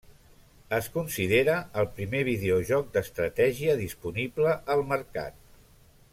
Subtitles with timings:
[0.77, 5.39] Es considera el primer videojoc d'estratègia disponible al mercat.